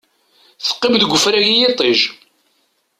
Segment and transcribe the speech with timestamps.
[0.65, 1.99] Teqqim deg ufrag i yiṭij.